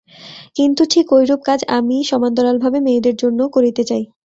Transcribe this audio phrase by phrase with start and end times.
[0.55, 4.03] কিন্তু ঠিক ঐরূপ কাজ আমি সমান্তরালভাবে মেয়েদের জন্যও করিতে চাই।